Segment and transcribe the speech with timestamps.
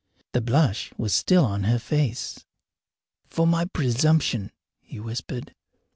[0.31, 2.43] The blush was still on her face.
[3.29, 5.53] "For my presumption," he whispered.